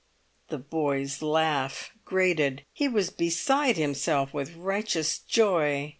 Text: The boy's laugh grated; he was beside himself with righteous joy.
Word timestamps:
The 0.49 0.57
boy's 0.57 1.21
laugh 1.21 1.91
grated; 2.05 2.65
he 2.73 2.87
was 2.87 3.11
beside 3.11 3.77
himself 3.77 4.33
with 4.33 4.55
righteous 4.55 5.19
joy. 5.19 5.89